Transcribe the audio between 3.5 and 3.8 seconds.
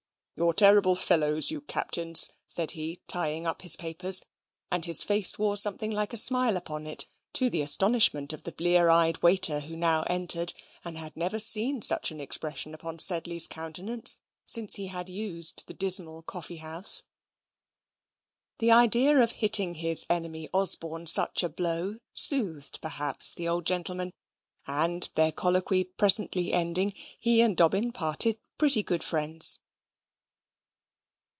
his